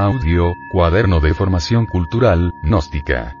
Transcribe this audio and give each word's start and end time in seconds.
Audio, 0.00 0.54
cuaderno 0.70 1.20
de 1.20 1.34
formación 1.34 1.84
cultural, 1.84 2.54
gnóstica. 2.62 3.36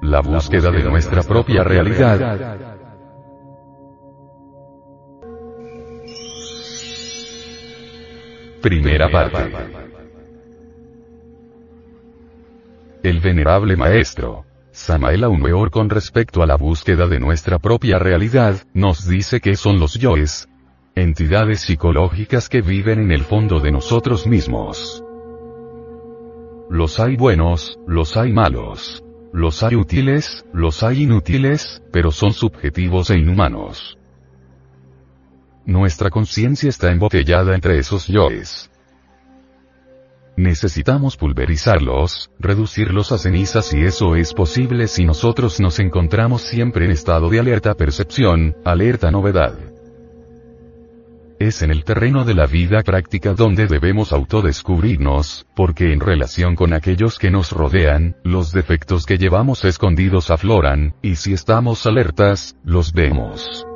La 0.00 0.20
búsqueda 0.20 0.70
de 0.70 0.84
nuestra 0.84 1.24
propia 1.24 1.64
realidad. 1.64 2.78
Primera 8.62 9.10
parte. 9.10 9.50
El 13.02 13.18
venerable 13.18 13.76
maestro, 13.76 14.44
Samael 14.70 15.24
Aumeor 15.24 15.72
con 15.72 15.90
respecto 15.90 16.40
a 16.40 16.46
la 16.46 16.54
búsqueda 16.54 17.08
de 17.08 17.18
nuestra 17.18 17.58
propia 17.58 17.98
realidad, 17.98 18.62
nos 18.74 19.08
dice 19.08 19.40
que 19.40 19.56
son 19.56 19.80
los 19.80 19.94
yoes, 19.94 20.48
entidades 20.94 21.60
psicológicas 21.60 22.48
que 22.48 22.60
viven 22.60 23.00
en 23.00 23.12
el 23.12 23.24
fondo 23.24 23.60
de 23.60 23.72
nosotros 23.72 24.26
mismos. 24.26 25.02
Los 26.68 27.00
hay 27.00 27.16
buenos, 27.16 27.78
los 27.86 28.16
hay 28.16 28.32
malos. 28.32 29.02
Los 29.32 29.62
hay 29.62 29.76
útiles, 29.76 30.44
los 30.52 30.82
hay 30.82 31.04
inútiles, 31.04 31.82
pero 31.90 32.10
son 32.10 32.34
subjetivos 32.34 33.08
e 33.10 33.18
inhumanos. 33.18 33.96
Nuestra 35.64 36.10
conciencia 36.10 36.68
está 36.68 36.90
embotellada 36.90 37.54
entre 37.54 37.78
esos 37.78 38.08
yoes. 38.08 38.70
Necesitamos 40.36 41.16
pulverizarlos, 41.16 42.30
reducirlos 42.38 43.12
a 43.12 43.18
cenizas 43.18 43.72
y 43.72 43.82
eso 43.82 44.16
es 44.16 44.34
posible 44.34 44.86
si 44.88 45.04
nosotros 45.04 45.60
nos 45.60 45.78
encontramos 45.78 46.42
siempre 46.42 46.84
en 46.84 46.90
estado 46.90 47.30
de 47.30 47.38
alerta 47.38 47.74
percepción, 47.74 48.56
alerta 48.64 49.10
novedad. 49.10 49.71
Es 51.42 51.60
en 51.60 51.72
el 51.72 51.82
terreno 51.82 52.24
de 52.24 52.34
la 52.34 52.46
vida 52.46 52.82
práctica 52.84 53.34
donde 53.34 53.66
debemos 53.66 54.12
autodescubrirnos, 54.12 55.44
porque 55.56 55.92
en 55.92 55.98
relación 55.98 56.54
con 56.54 56.72
aquellos 56.72 57.18
que 57.18 57.32
nos 57.32 57.50
rodean, 57.50 58.14
los 58.22 58.52
defectos 58.52 59.06
que 59.06 59.18
llevamos 59.18 59.64
escondidos 59.64 60.30
afloran, 60.30 60.94
y 61.02 61.16
si 61.16 61.32
estamos 61.32 61.84
alertas, 61.84 62.54
los 62.62 62.92
vemos. 62.92 63.66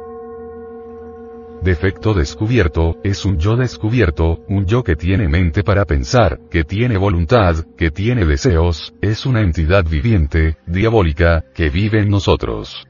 Defecto 1.61 2.15
descubierto, 2.15 2.99
es 3.03 3.25
un 3.25 3.37
yo 3.39 3.57
descubierto, 3.57 4.45
un 4.49 4.67
yo 4.67 4.85
que 4.85 4.95
tiene 4.95 5.27
mente 5.27 5.65
para 5.65 5.87
pensar, 5.87 6.39
que 6.49 6.63
tiene 6.63 6.97
voluntad, 6.97 7.57
que 7.77 7.91
tiene 7.91 8.25
deseos, 8.25 8.95
es 9.03 9.27
una 9.27 9.41
entidad 9.41 9.85
viviente, 9.85 10.57
diabólica, 10.69 11.43
que 11.53 11.69
vive 11.69 12.01
en 12.01 12.11
nosotros. 12.11 12.86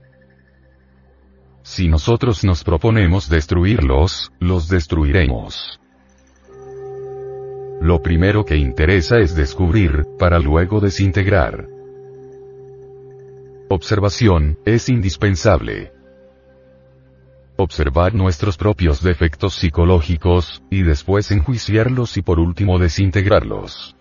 Si 1.67 1.89
nosotros 1.89 2.45
nos 2.45 2.63
proponemos 2.63 3.29
destruirlos, 3.29 4.31
los 4.39 4.69
destruiremos. 4.69 5.81
Lo 7.81 8.01
primero 8.01 8.45
que 8.45 8.55
interesa 8.57 9.19
es 9.19 9.35
descubrir, 9.35 10.07
para 10.17 10.39
luego 10.39 10.79
desintegrar. 10.79 11.67
Observación, 13.69 14.57
es 14.65 14.89
indispensable. 14.89 15.93
Observar 17.57 18.15
nuestros 18.15 18.57
propios 18.57 19.03
defectos 19.03 19.57
psicológicos, 19.57 20.63
y 20.71 20.85
después 20.85 21.33
enjuiciarlos 21.33 22.17
y 22.17 22.23
por 22.23 22.39
último 22.39 22.79
desintegrarlos. 22.79 23.96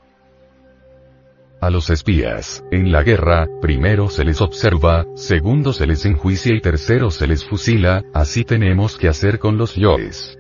A 1.66 1.72
los 1.72 1.90
espías, 1.90 2.64
en 2.70 2.92
la 2.92 3.02
guerra, 3.02 3.48
primero 3.60 4.08
se 4.08 4.24
les 4.24 4.40
observa, 4.40 5.08
segundo 5.16 5.74
se 5.74 5.88
les 5.88 6.06
enjuicia 6.06 6.54
y 6.54 6.62
tercero 6.62 7.10
se 7.10 7.26
les 7.26 7.44
fusila, 7.44 8.04
así 8.14 8.44
tenemos 8.44 9.00
que 9.00 9.08
hacer 9.08 9.40
con 9.40 9.58
los 9.58 9.74
yoes. 9.74 10.38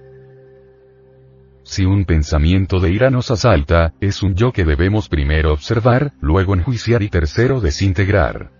Si 1.63 1.83
un 1.83 2.05
pensamiento 2.05 2.79
de 2.79 2.91
ira 2.91 3.09
nos 3.09 3.31
asalta, 3.31 3.95
es 3.99 4.21
un 4.21 4.35
yo 4.35 4.51
que 4.51 4.65
debemos 4.65 5.09
primero 5.09 5.51
observar, 5.51 6.13
luego 6.21 6.53
enjuiciar 6.53 7.01
y 7.01 7.09
tercero 7.09 7.59
desintegrar. 7.59 8.51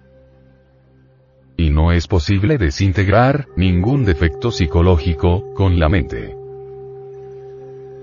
Y 1.58 1.70
no 1.70 1.92
es 1.92 2.08
posible 2.08 2.58
desintegrar 2.58 3.46
ningún 3.56 4.06
defecto 4.06 4.50
psicológico 4.50 5.54
con 5.54 5.78
la 5.78 5.88
mente. 5.88 6.36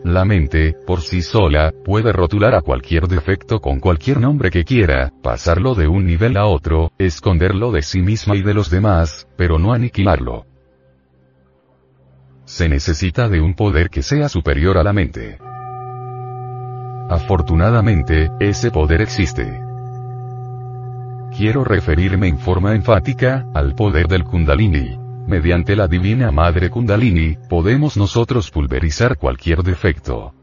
La 0.04 0.24
mente, 0.24 0.76
por 0.86 1.00
sí 1.00 1.20
sola, 1.20 1.71
puede 1.84 2.12
rotular 2.12 2.54
a 2.54 2.62
cualquier 2.62 3.08
defecto 3.08 3.60
con 3.60 3.80
cualquier 3.80 4.20
nombre 4.20 4.50
que 4.50 4.64
quiera, 4.64 5.12
pasarlo 5.22 5.74
de 5.74 5.88
un 5.88 6.06
nivel 6.06 6.36
a 6.36 6.46
otro, 6.46 6.92
esconderlo 6.98 7.72
de 7.72 7.82
sí 7.82 8.00
misma 8.00 8.36
y 8.36 8.42
de 8.42 8.54
los 8.54 8.70
demás, 8.70 9.28
pero 9.36 9.58
no 9.58 9.72
aniquilarlo. 9.72 10.46
Se 12.44 12.68
necesita 12.68 13.28
de 13.28 13.40
un 13.40 13.54
poder 13.54 13.88
que 13.88 14.02
sea 14.02 14.28
superior 14.28 14.78
a 14.78 14.82
la 14.82 14.92
mente. 14.92 15.38
Afortunadamente, 17.08 18.30
ese 18.40 18.70
poder 18.70 19.00
existe. 19.00 19.60
Quiero 21.36 21.64
referirme 21.64 22.28
en 22.28 22.38
forma 22.38 22.74
enfática, 22.74 23.46
al 23.54 23.74
poder 23.74 24.06
del 24.06 24.24
Kundalini. 24.24 24.98
Mediante 25.26 25.76
la 25.76 25.88
Divina 25.88 26.30
Madre 26.30 26.68
Kundalini, 26.68 27.36
podemos 27.48 27.96
nosotros 27.96 28.50
pulverizar 28.50 29.16
cualquier 29.16 29.62
defecto. 29.62 30.34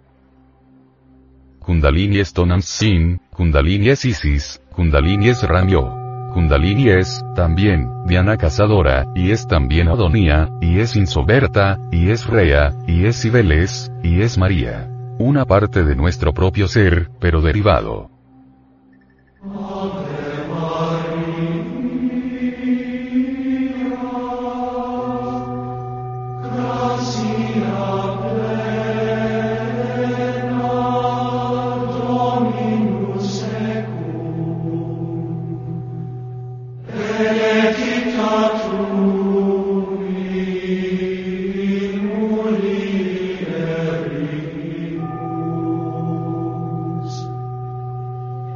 Kundalini 1.69 2.18
es 2.18 2.34
Tonam 2.34 2.63
Sin, 2.63 3.22
Kundalini 3.31 3.90
es 3.90 4.03
Isis, 4.03 4.59
Kundalini 4.72 5.30
es 5.30 5.44
Ramyo. 5.44 5.94
Kundalini 6.34 6.90
es, 6.90 7.24
también, 7.35 7.88
Diana 8.07 8.38
Cazadora, 8.38 9.06
y 9.13 9.30
es 9.30 9.46
también 9.46 9.88
Adonía, 9.88 10.50
y 10.62 10.80
es 10.80 10.96
Insoberta, 10.96 11.78
y 11.91 12.09
es 12.09 12.25
Rea, 12.25 12.74
y 12.88 13.06
es 13.06 13.22
Cibeles, 13.22 13.91
y 14.02 14.24
es 14.24 14.35
María. 14.40 14.90
Una 15.19 15.46
parte 15.46 15.84
de 15.84 15.96
nuestro 15.96 16.34
propio 16.34 16.68
ser, 16.68 17.12
pero 17.19 17.40
derivado. 17.40 18.09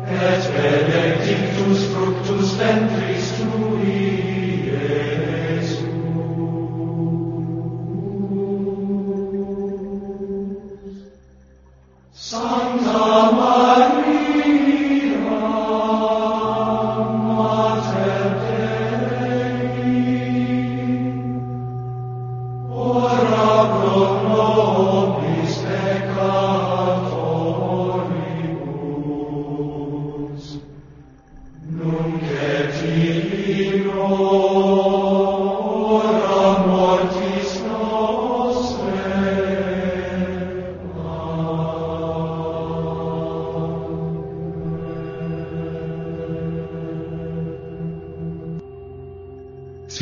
Et 0.06 0.52
benedictus 0.52 1.86
fructus 1.94 2.58
ventris 2.58 3.32
tui, 3.38 4.23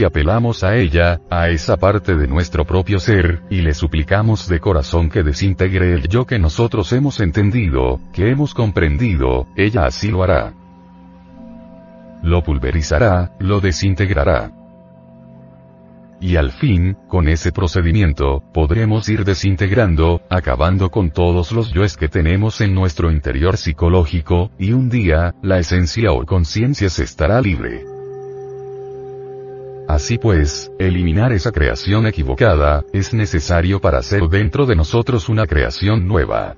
si 0.02 0.06
apelamos 0.06 0.64
a 0.64 0.78
ella, 0.78 1.22
a 1.30 1.50
esa 1.50 1.78
parte 1.78 2.16
de 2.16 2.28
nuestro 2.28 2.66
propio 2.66 3.00
ser, 3.00 3.44
y 3.52 3.62
le 3.62 3.76
suplicamos 3.76 4.48
de 4.48 4.60
corazón 4.60 5.12
que 5.12 5.22
desintegre 5.22 5.94
el 5.94 6.08
yo 6.08 6.26
que 6.26 6.40
nosotros 6.40 6.92
hemos 6.92 7.20
entendido, 7.20 8.00
que 8.12 8.32
hemos 8.32 8.56
comprendido, 8.56 9.46
ella 9.56 9.86
así 9.86 10.10
lo 10.10 10.24
hará. 10.24 10.54
Lo 12.24 12.42
pulverizará, 12.42 13.34
lo 13.38 13.60
desintegrará. 13.60 14.52
Y 16.20 16.36
al 16.36 16.50
fin, 16.50 16.98
con 17.08 17.28
ese 17.28 17.52
procedimiento, 17.52 18.42
podremos 18.56 19.08
ir 19.08 19.24
desintegrando, 19.24 20.24
acabando 20.32 20.90
con 20.90 21.12
todos 21.12 21.52
los 21.52 21.72
yoes 21.74 21.96
que 21.96 22.08
tenemos 22.08 22.60
en 22.62 22.74
nuestro 22.74 23.12
interior 23.12 23.56
psicológico, 23.56 24.50
y 24.58 24.74
un 24.74 24.90
día, 24.90 25.36
la 25.44 25.60
esencia 25.60 26.12
o 26.12 26.26
conciencia 26.26 26.90
se 26.90 27.04
estará 27.04 27.40
libre. 27.40 27.91
Así 29.88 30.18
pues, 30.18 30.72
eliminar 30.80 31.34
esa 31.34 31.52
creación 31.52 32.08
equivocada, 32.08 32.86
es 32.94 33.14
necesario 33.14 33.82
para 33.82 34.00
hacer 34.00 34.24
dentro 34.30 34.66
de 34.66 34.76
nosotros 34.76 35.28
una 35.28 35.46
creación 35.48 36.08
nueva. 36.08 36.56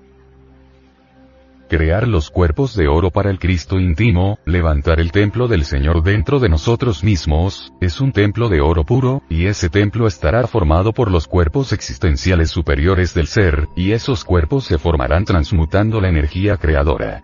crear 1.70 2.08
los 2.08 2.30
cuerpos 2.30 2.76
de 2.76 2.88
oro 2.88 3.10
para 3.10 3.32
el 3.32 3.40
Cristo 3.40 3.80
íntimo, 3.80 4.38
levantar 4.46 5.00
el 5.00 5.12
templo 5.12 5.48
del 5.48 5.66
Señor 5.66 6.04
dentro 6.04 6.40
de 6.40 6.48
nosotros 6.48 7.04
mismos, 7.04 7.74
es 7.82 8.00
un 8.00 8.12
templo 8.12 8.48
de 8.48 8.62
oro 8.62 8.84
puro, 8.84 9.24
y 9.28 9.48
ese 9.48 9.70
templo 9.70 10.06
estará 10.06 10.46
formado 10.46 10.94
por 10.94 11.10
los 11.10 11.28
cuerpos 11.28 11.74
existenciales 11.74 12.52
superiores 12.52 13.16
del 13.16 13.26
ser, 13.26 13.68
y 13.76 13.94
esos 13.94 14.24
cuerpos 14.24 14.66
se 14.66 14.78
formarán 14.78 15.26
transmutando 15.26 16.00
la 16.00 16.10
energía 16.10 16.58
creadora. 16.58 17.24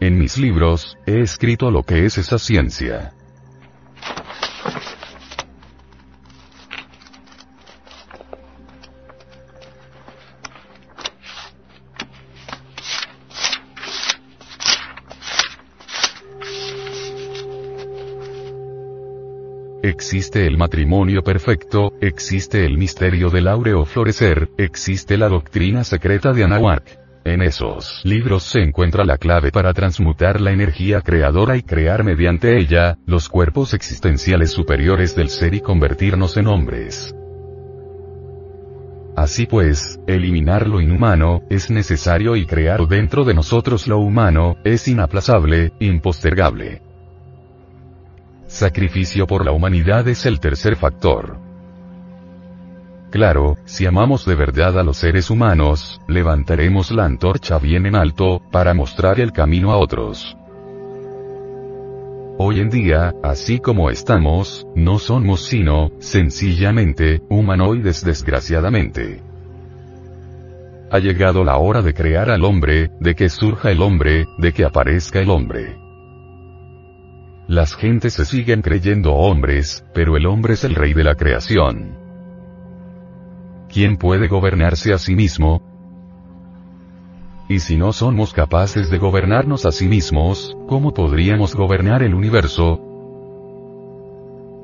En 0.00 0.18
mis 0.18 0.38
libros, 0.38 0.96
he 1.04 1.20
escrito 1.20 1.70
lo 1.70 1.82
que 1.82 2.06
es 2.06 2.16
esa 2.16 2.38
ciencia. 2.38 3.12
Existe 19.88 20.46
el 20.46 20.58
matrimonio 20.58 21.22
perfecto, 21.22 21.94
existe 22.02 22.66
el 22.66 22.76
misterio 22.76 23.30
del 23.30 23.48
áureo 23.48 23.86
florecer, 23.86 24.50
existe 24.58 25.16
la 25.16 25.30
doctrina 25.30 25.82
secreta 25.82 26.34
de 26.34 26.44
Anahuac. 26.44 26.98
En 27.24 27.40
esos 27.40 28.02
libros 28.04 28.42
se 28.42 28.60
encuentra 28.60 29.06
la 29.06 29.16
clave 29.16 29.50
para 29.50 29.72
transmutar 29.72 30.42
la 30.42 30.52
energía 30.52 31.00
creadora 31.00 31.56
y 31.56 31.62
crear 31.62 32.04
mediante 32.04 32.58
ella, 32.58 32.98
los 33.06 33.30
cuerpos 33.30 33.72
existenciales 33.72 34.50
superiores 34.50 35.16
del 35.16 35.30
ser 35.30 35.54
y 35.54 35.60
convertirnos 35.60 36.36
en 36.36 36.48
hombres. 36.48 37.14
Así 39.16 39.46
pues, 39.46 39.98
eliminar 40.06 40.68
lo 40.68 40.82
inhumano, 40.82 41.40
es 41.48 41.70
necesario 41.70 42.36
y 42.36 42.44
crear 42.44 42.86
dentro 42.88 43.24
de 43.24 43.32
nosotros 43.32 43.88
lo 43.88 44.00
humano, 44.00 44.58
es 44.64 44.86
inaplazable, 44.86 45.72
impostergable. 45.80 46.82
Sacrificio 48.48 49.26
por 49.26 49.44
la 49.44 49.52
humanidad 49.52 50.08
es 50.08 50.24
el 50.24 50.40
tercer 50.40 50.74
factor. 50.76 51.36
Claro, 53.10 53.58
si 53.66 53.84
amamos 53.84 54.24
de 54.24 54.34
verdad 54.34 54.78
a 54.78 54.82
los 54.82 54.96
seres 54.96 55.28
humanos, 55.28 56.00
levantaremos 56.08 56.90
la 56.90 57.04
antorcha 57.04 57.58
bien 57.58 57.84
en 57.84 57.94
alto, 57.94 58.40
para 58.50 58.72
mostrar 58.72 59.20
el 59.20 59.32
camino 59.32 59.70
a 59.70 59.76
otros. 59.76 60.34
Hoy 62.38 62.60
en 62.60 62.70
día, 62.70 63.12
así 63.22 63.58
como 63.58 63.90
estamos, 63.90 64.66
no 64.74 64.98
somos 64.98 65.44
sino, 65.44 65.90
sencillamente, 65.98 67.20
humanoides 67.28 68.02
desgraciadamente. 68.02 69.20
Ha 70.90 70.98
llegado 71.00 71.44
la 71.44 71.58
hora 71.58 71.82
de 71.82 71.92
crear 71.92 72.30
al 72.30 72.44
hombre, 72.44 72.90
de 72.98 73.14
que 73.14 73.28
surja 73.28 73.70
el 73.70 73.82
hombre, 73.82 74.24
de 74.38 74.54
que 74.54 74.64
aparezca 74.64 75.20
el 75.20 75.28
hombre. 75.28 75.87
Las 77.48 77.74
gentes 77.74 78.12
se 78.12 78.26
siguen 78.26 78.60
creyendo 78.60 79.14
hombres, 79.14 79.82
pero 79.94 80.18
el 80.18 80.26
hombre 80.26 80.52
es 80.52 80.64
el 80.64 80.74
rey 80.74 80.92
de 80.92 81.02
la 81.02 81.14
creación. 81.14 81.96
¿Quién 83.72 83.96
puede 83.96 84.28
gobernarse 84.28 84.92
a 84.92 84.98
sí 84.98 85.14
mismo? 85.16 85.62
Y 87.48 87.60
si 87.60 87.78
no 87.78 87.94
somos 87.94 88.34
capaces 88.34 88.90
de 88.90 88.98
gobernarnos 88.98 89.64
a 89.64 89.72
sí 89.72 89.88
mismos, 89.88 90.58
¿cómo 90.68 90.92
podríamos 90.92 91.54
gobernar 91.54 92.02
el 92.02 92.14
universo? 92.14 92.84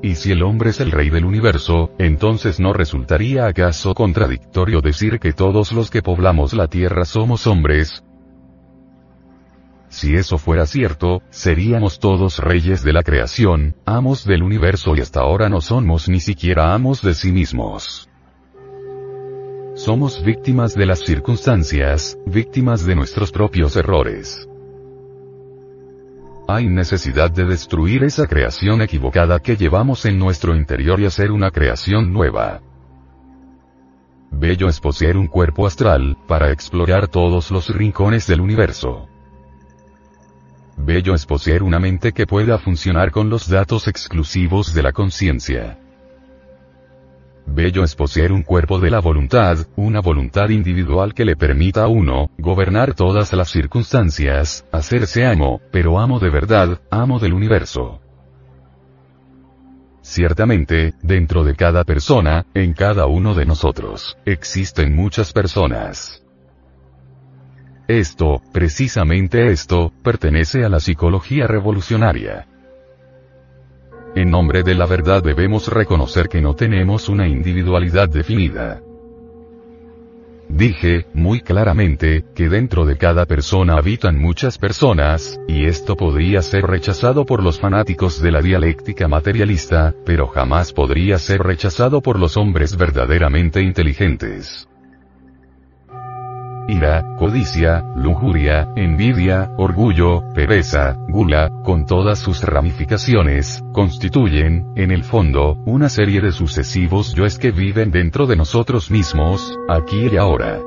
Y 0.03 0.13
si 0.13 0.31
el 0.31 0.43
hombre 0.43 0.69
es 0.69 0.79
el 0.79 0.91
rey 0.91 1.09
del 1.09 1.25
universo, 1.25 1.89
entonces 1.97 2.59
no 2.59 2.71
resultaría 2.71 3.47
acaso 3.47 3.95
contradictorio 3.95 4.81
decir 4.81 5.19
que 5.19 5.33
todos 5.33 5.71
los 5.71 5.89
que 5.89 6.03
poblamos 6.03 6.53
la 6.53 6.67
tierra 6.67 7.05
somos 7.05 7.47
hombres, 7.47 8.03
si 9.95 10.13
eso 10.13 10.37
fuera 10.37 10.65
cierto, 10.65 11.21
seríamos 11.29 11.99
todos 11.99 12.39
reyes 12.39 12.83
de 12.83 12.91
la 12.91 13.01
creación, 13.01 13.77
amos 13.85 14.25
del 14.25 14.43
universo 14.43 14.93
y 14.93 14.99
hasta 14.99 15.21
ahora 15.21 15.47
no 15.47 15.61
somos 15.61 16.09
ni 16.09 16.19
siquiera 16.19 16.73
amos 16.73 17.01
de 17.01 17.13
sí 17.13 17.31
mismos. 17.31 18.09
Somos 19.73 20.21
víctimas 20.21 20.75
de 20.75 20.85
las 20.85 20.99
circunstancias, 20.99 22.17
víctimas 22.25 22.85
de 22.85 22.93
nuestros 22.93 23.31
propios 23.31 23.77
errores. 23.77 24.49
Hay 26.49 26.67
necesidad 26.67 27.31
de 27.31 27.45
destruir 27.45 28.03
esa 28.03 28.27
creación 28.27 28.81
equivocada 28.81 29.39
que 29.39 29.55
llevamos 29.55 30.05
en 30.05 30.19
nuestro 30.19 30.57
interior 30.57 30.99
y 30.99 31.05
hacer 31.05 31.31
una 31.31 31.51
creación 31.51 32.11
nueva. 32.11 32.59
Bello 34.29 34.67
es 34.67 34.81
poseer 34.81 35.15
un 35.15 35.27
cuerpo 35.27 35.65
astral, 35.65 36.17
para 36.27 36.51
explorar 36.51 37.07
todos 37.07 37.49
los 37.49 37.73
rincones 37.73 38.27
del 38.27 38.41
universo. 38.41 39.07
Bello 40.77 41.15
es 41.15 41.25
poseer 41.25 41.63
una 41.63 41.79
mente 41.79 42.11
que 42.11 42.27
pueda 42.27 42.57
funcionar 42.57 43.11
con 43.11 43.29
los 43.29 43.47
datos 43.47 43.87
exclusivos 43.87 44.73
de 44.73 44.83
la 44.83 44.91
conciencia. 44.91 45.79
Bello 47.47 47.83
es 47.83 47.95
poseer 47.95 48.31
un 48.31 48.43
cuerpo 48.43 48.79
de 48.79 48.89
la 48.89 48.99
voluntad, 48.99 49.57
una 49.75 50.01
voluntad 50.01 50.49
individual 50.49 51.13
que 51.13 51.25
le 51.25 51.35
permita 51.35 51.83
a 51.83 51.87
uno, 51.87 52.31
gobernar 52.37 52.93
todas 52.93 53.31
las 53.33 53.49
circunstancias, 53.49 54.65
hacerse 54.71 55.25
amo, 55.25 55.61
pero 55.71 55.99
amo 55.99 56.19
de 56.19 56.29
verdad, 56.29 56.81
amo 56.89 57.19
del 57.19 57.33
universo. 57.33 58.01
Ciertamente, 60.01 60.93
dentro 61.01 61.43
de 61.43 61.55
cada 61.55 61.83
persona, 61.83 62.45
en 62.53 62.73
cada 62.73 63.05
uno 63.05 63.33
de 63.33 63.45
nosotros, 63.45 64.17
existen 64.25 64.95
muchas 64.95 65.31
personas. 65.31 66.24
Esto, 67.87 68.41
precisamente 68.51 69.51
esto, 69.51 69.93
pertenece 70.03 70.65
a 70.65 70.69
la 70.69 70.79
psicología 70.79 71.45
revolucionaria. 71.45 72.47
En 74.15 74.31
nombre 74.31 74.63
de 74.63 74.73
la 74.73 74.87
verdad 74.87 75.21
debemos 75.21 75.67
reconocer 75.67 76.27
que 76.27 76.41
no 76.41 76.55
tenemos 76.55 77.09
una 77.09 77.27
individualidad 77.27 78.09
definida. 78.09 78.81
Dije, 80.49 81.05
muy 81.13 81.41
claramente, 81.41 82.23
que 82.33 82.49
dentro 82.49 82.85
de 82.85 82.97
cada 82.97 83.25
persona 83.25 83.77
habitan 83.77 84.17
muchas 84.17 84.57
personas, 84.57 85.39
y 85.47 85.65
esto 85.65 85.95
podría 85.95 86.41
ser 86.41 86.65
rechazado 86.65 87.25
por 87.25 87.43
los 87.43 87.59
fanáticos 87.59 88.19
de 88.19 88.31
la 88.31 88.41
dialéctica 88.41 89.07
materialista, 89.07 89.93
pero 90.05 90.27
jamás 90.27 90.73
podría 90.73 91.19
ser 91.19 91.41
rechazado 91.41 92.01
por 92.01 92.19
los 92.19 92.35
hombres 92.37 92.77
verdaderamente 92.77 93.61
inteligentes 93.61 94.67
ira, 96.67 97.03
codicia, 97.17 97.83
lujuria, 97.95 98.67
envidia, 98.75 99.51
orgullo, 99.57 100.23
pereza, 100.33 100.97
gula, 101.07 101.51
con 101.63 101.85
todas 101.85 102.19
sus 102.19 102.43
ramificaciones, 102.43 103.63
constituyen, 103.71 104.71
en 104.75 104.91
el 104.91 105.03
fondo, 105.03 105.57
una 105.65 105.89
serie 105.89 106.21
de 106.21 106.31
sucesivos 106.31 107.13
yoes 107.13 107.37
que 107.37 107.51
viven 107.51 107.91
dentro 107.91 108.27
de 108.27 108.35
nosotros 108.35 108.91
mismos, 108.91 109.57
aquí 109.69 110.07
y 110.11 110.17
ahora. 110.17 110.59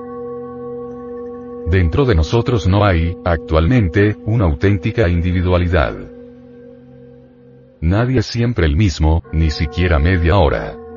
Dentro 1.71 2.07
de 2.07 2.15
nosotros 2.15 2.67
no 2.67 2.85
hay, 2.85 3.15
actualmente, 3.25 4.17
una 4.25 4.47
auténtica 4.47 5.09
individualidad. 5.09 5.95
Nadie 7.81 8.21
es 8.21 8.27
siempre 8.27 8.67
el 8.67 8.77
mismo, 8.77 9.23
ni 9.33 9.51
siquiera 9.51 9.99
media 9.99 10.37
hora. 10.37 10.88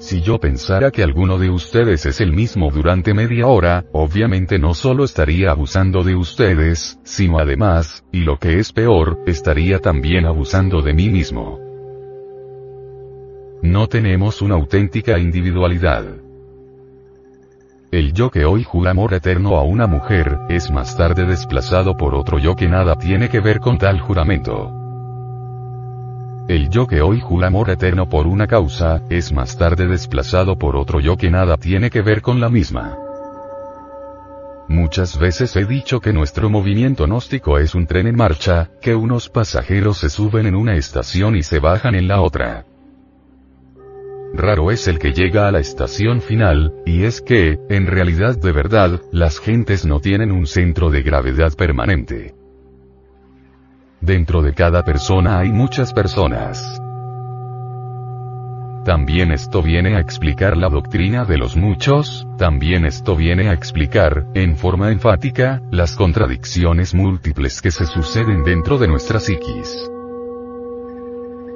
Si 0.00 0.22
yo 0.22 0.40
pensara 0.40 0.90
que 0.90 1.02
alguno 1.02 1.38
de 1.38 1.50
ustedes 1.50 2.06
es 2.06 2.22
el 2.22 2.32
mismo 2.32 2.70
durante 2.70 3.12
media 3.12 3.46
hora, 3.46 3.84
obviamente 3.92 4.58
no 4.58 4.72
solo 4.72 5.04
estaría 5.04 5.50
abusando 5.50 6.02
de 6.02 6.16
ustedes, 6.16 6.98
sino 7.04 7.38
además, 7.38 8.02
y 8.10 8.20
lo 8.20 8.38
que 8.38 8.58
es 8.58 8.72
peor, 8.72 9.20
estaría 9.26 9.78
también 9.78 10.24
abusando 10.24 10.80
de 10.80 10.94
mí 10.94 11.10
mismo. 11.10 11.60
No 13.60 13.88
tenemos 13.88 14.40
una 14.40 14.54
auténtica 14.54 15.18
individualidad. 15.18 16.06
El 17.92 18.14
yo 18.14 18.30
que 18.30 18.46
hoy 18.46 18.64
jura 18.64 18.92
amor 18.92 19.12
eterno 19.12 19.58
a 19.58 19.64
una 19.64 19.86
mujer, 19.86 20.38
es 20.48 20.70
más 20.70 20.96
tarde 20.96 21.26
desplazado 21.26 21.98
por 21.98 22.14
otro 22.14 22.38
yo 22.38 22.56
que 22.56 22.68
nada 22.68 22.96
tiene 22.96 23.28
que 23.28 23.40
ver 23.40 23.60
con 23.60 23.76
tal 23.76 24.00
juramento. 24.00 24.79
El 26.48 26.68
yo 26.68 26.86
que 26.86 27.00
hoy 27.00 27.20
jura 27.20 27.46
amor 27.46 27.70
eterno 27.70 28.08
por 28.08 28.26
una 28.26 28.46
causa, 28.46 29.02
es 29.08 29.32
más 29.32 29.56
tarde 29.56 29.86
desplazado 29.86 30.58
por 30.58 30.76
otro 30.76 31.00
yo 31.00 31.16
que 31.16 31.30
nada 31.30 31.56
tiene 31.56 31.90
que 31.90 32.02
ver 32.02 32.22
con 32.22 32.40
la 32.40 32.48
misma. 32.48 32.98
Muchas 34.68 35.18
veces 35.18 35.56
he 35.56 35.64
dicho 35.64 36.00
que 36.00 36.12
nuestro 36.12 36.48
movimiento 36.48 37.04
gnóstico 37.04 37.58
es 37.58 37.74
un 37.74 37.86
tren 37.86 38.06
en 38.06 38.16
marcha, 38.16 38.70
que 38.80 38.94
unos 38.94 39.28
pasajeros 39.28 39.98
se 39.98 40.08
suben 40.08 40.46
en 40.46 40.54
una 40.54 40.76
estación 40.76 41.34
y 41.36 41.42
se 41.42 41.58
bajan 41.58 41.96
en 41.96 42.06
la 42.06 42.20
otra. 42.20 42.66
Raro 44.32 44.70
es 44.70 44.86
el 44.86 45.00
que 45.00 45.12
llega 45.12 45.48
a 45.48 45.50
la 45.50 45.58
estación 45.58 46.20
final, 46.20 46.72
y 46.86 47.02
es 47.02 47.20
que, 47.20 47.58
en 47.68 47.88
realidad 47.88 48.38
de 48.38 48.52
verdad, 48.52 49.00
las 49.10 49.40
gentes 49.40 49.84
no 49.84 49.98
tienen 49.98 50.30
un 50.30 50.46
centro 50.46 50.88
de 50.90 51.02
gravedad 51.02 51.52
permanente. 51.54 52.39
Dentro 54.00 54.40
de 54.40 54.54
cada 54.54 54.82
persona 54.82 55.38
hay 55.40 55.52
muchas 55.52 55.92
personas. 55.92 56.80
también 58.82 59.30
esto 59.30 59.62
viene 59.62 59.96
a 59.96 60.00
explicar 60.00 60.56
la 60.56 60.70
doctrina 60.70 61.26
de 61.26 61.36
los 61.36 61.54
muchos, 61.54 62.26
también 62.38 62.86
esto 62.86 63.14
viene 63.14 63.50
a 63.50 63.52
explicar, 63.52 64.26
en 64.34 64.56
forma 64.56 64.90
enfática, 64.90 65.60
las 65.70 65.94
contradicciones 65.94 66.94
múltiples 66.94 67.60
que 67.60 67.70
se 67.70 67.84
suceden 67.84 68.42
dentro 68.42 68.78
de 68.78 68.88
nuestra 68.88 69.20
psiquis. 69.20 69.90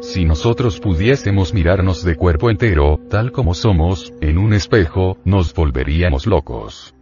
Si 0.03 0.27
nosotros 0.27 0.79
pudiésemos 0.81 1.55
mirarnos 1.55 2.05
de 2.05 2.15
cuerpo 2.15 2.51
entero, 2.51 3.01
tal 3.09 3.33
como 3.33 3.55
somos, 3.55 4.13
en 4.21 4.37
un 4.37 4.53
espejo, 4.53 5.17
nos 5.25 5.55
volveríamos 5.55 6.27
locos. 6.27 6.95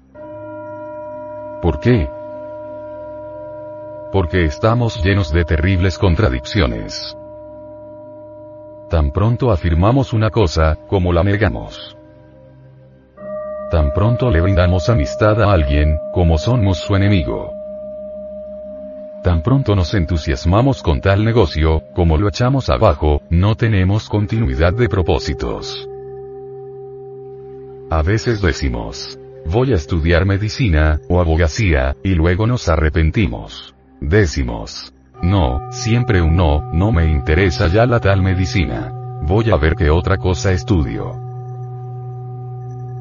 ¿Por 1.60 1.80
qué? 1.80 2.08
Porque 4.12 4.44
estamos 4.44 5.02
llenos 5.02 5.32
de 5.32 5.44
terribles 5.44 5.96
contradicciones. 5.96 7.16
Tan 8.90 9.10
pronto 9.10 9.50
afirmamos 9.50 10.12
una 10.12 10.28
cosa, 10.28 10.76
como 10.86 11.14
la 11.14 11.24
negamos. 11.24 11.96
Tan 13.70 13.94
pronto 13.94 14.30
le 14.30 14.42
brindamos 14.42 14.90
amistad 14.90 15.40
a 15.40 15.50
alguien, 15.50 15.98
como 16.12 16.36
somos 16.36 16.76
su 16.76 16.94
enemigo. 16.94 17.54
Tan 19.22 19.42
pronto 19.42 19.74
nos 19.74 19.94
entusiasmamos 19.94 20.82
con 20.82 21.00
tal 21.00 21.24
negocio, 21.24 21.82
como 21.94 22.18
lo 22.18 22.28
echamos 22.28 22.68
abajo, 22.68 23.22
no 23.30 23.54
tenemos 23.54 24.10
continuidad 24.10 24.74
de 24.74 24.90
propósitos. 24.90 25.88
A 27.88 28.02
veces 28.02 28.42
decimos, 28.42 29.18
voy 29.46 29.72
a 29.72 29.76
estudiar 29.76 30.26
medicina, 30.26 31.00
o 31.08 31.18
abogacía, 31.18 31.96
y 32.02 32.10
luego 32.14 32.46
nos 32.46 32.68
arrepentimos. 32.68 33.74
Decimos, 34.02 34.92
no, 35.22 35.70
siempre 35.70 36.20
un 36.20 36.34
no, 36.34 36.72
no 36.72 36.90
me 36.90 37.08
interesa 37.08 37.68
ya 37.68 37.86
la 37.86 38.00
tal 38.00 38.20
medicina. 38.20 38.92
Voy 39.22 39.50
a 39.50 39.56
ver 39.56 39.76
qué 39.76 39.90
otra 39.90 40.16
cosa 40.16 40.50
estudio. 40.50 41.12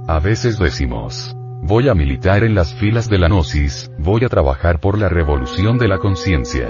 A 0.08 0.20
veces 0.20 0.60
decimos, 0.60 1.36
Voy 1.64 1.90
a 1.90 1.96
militar 1.96 2.44
en 2.44 2.54
las 2.54 2.74
filas 2.76 3.10
de 3.10 3.18
la 3.18 3.28
Gnosis, 3.28 3.92
voy 3.98 4.24
a 4.26 4.30
trabajar 4.30 4.80
por 4.80 4.98
la 4.98 5.10
revolución 5.10 5.80
de 5.80 5.88
la 5.88 5.98
conciencia. 5.98 6.70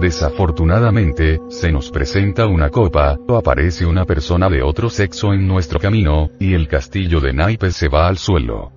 Desafortunadamente, 0.00 1.40
se 1.48 1.72
nos 1.72 1.90
presenta 1.90 2.46
una 2.46 2.68
copa, 2.68 3.16
o 3.26 3.36
aparece 3.36 3.86
una 3.86 4.04
persona 4.04 4.50
de 4.50 4.62
otro 4.62 4.90
sexo 4.90 5.32
en 5.32 5.46
nuestro 5.48 5.78
camino, 5.78 6.30
y 6.38 6.52
el 6.52 6.68
castillo 6.68 7.20
de 7.20 7.32
naipes 7.32 7.76
se 7.76 7.88
va 7.88 8.08
al 8.08 8.18
suelo. 8.18 8.72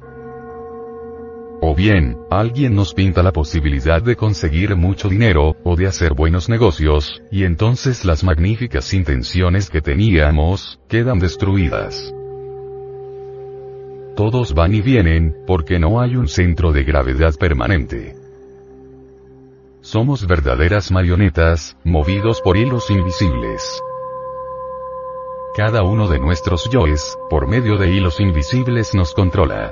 O 1.62 1.74
bien, 1.76 2.18
alguien 2.30 2.76
nos 2.76 2.94
pinta 2.94 3.24
la 3.24 3.32
posibilidad 3.32 4.02
de 4.02 4.16
conseguir 4.16 4.76
mucho 4.76 5.10
dinero, 5.10 5.56
o 5.64 5.76
de 5.76 5.88
hacer 5.88 6.14
buenos 6.14 6.50
negocios, 6.50 7.22
y 7.32 7.44
entonces 7.44 8.06
las 8.06 8.24
magníficas 8.24 8.94
intenciones 8.94 9.70
que 9.70 9.82
teníamos, 9.82 10.80
quedan 10.88 11.20
destruidas 11.20 12.14
todos 14.18 14.56
van 14.56 14.74
y 14.74 14.82
vienen, 14.82 15.44
porque 15.46 15.78
no 15.78 16.02
hay 16.02 16.16
un 16.16 16.28
centro 16.28 16.72
de 16.72 16.84
gravedad 16.84 17.36
permanente. 17.40 18.16
Somos 19.82 20.26
verdaderas 20.26 20.92
marionetas, 20.92 21.78
movidos 21.84 22.42
por 22.42 22.58
hilos 22.58 22.90
invisibles. 22.90 23.80
Cada 25.56 25.84
uno 25.84 26.08
de 26.08 26.18
nuestros 26.18 26.68
yoes, 26.72 27.16
por 27.30 27.48
medio 27.48 27.78
de 27.78 27.92
hilos 27.92 28.20
invisibles 28.20 28.96
nos 28.96 29.14
controla. 29.14 29.72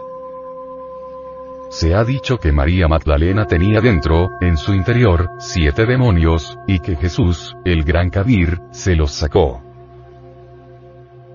Se 1.69 1.93
ha 1.95 2.03
dicho 2.03 2.37
que 2.37 2.51
María 2.51 2.87
Magdalena 2.87 3.45
tenía 3.45 3.81
dentro, 3.81 4.31
en 4.41 4.57
su 4.57 4.73
interior, 4.73 5.31
siete 5.39 5.85
demonios, 5.85 6.57
y 6.67 6.79
que 6.79 6.95
Jesús, 6.95 7.55
el 7.65 7.83
gran 7.83 8.09
Kabir, 8.09 8.59
se 8.71 8.95
los 8.95 9.11
sacó. 9.11 9.61